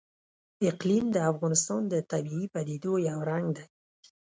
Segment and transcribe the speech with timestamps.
[0.69, 3.65] اقلیم د افغانستان د طبیعي پدیدو یو رنګ دی.